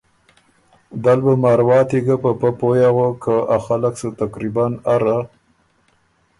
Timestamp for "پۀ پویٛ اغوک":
2.39-3.15